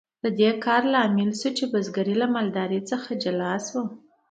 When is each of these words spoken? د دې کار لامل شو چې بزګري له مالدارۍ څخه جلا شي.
د 0.23 0.25
دې 0.39 0.51
کار 0.65 0.83
لامل 0.93 1.31
شو 1.39 1.49
چې 1.57 1.63
بزګري 1.71 2.15
له 2.21 2.27
مالدارۍ 2.35 2.81
څخه 2.91 3.09
جلا 3.23 3.53
شي. 3.67 3.79